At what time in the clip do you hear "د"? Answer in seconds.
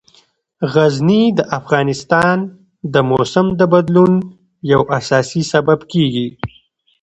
1.37-1.39, 2.93-2.95, 3.59-3.61